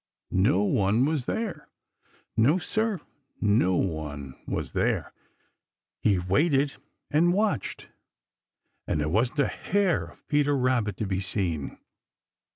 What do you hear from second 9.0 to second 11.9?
wasn't a hair of Peter Rabbit to be seen.